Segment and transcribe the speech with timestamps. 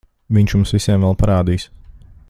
[0.37, 1.67] Viņš jums visiem vēl parādīs...